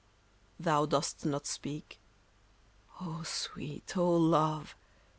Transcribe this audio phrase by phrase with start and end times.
[0.57, 1.99] 41 Thou dost not speak.
[3.01, 3.95] O sweet!
[3.95, 4.73] O love!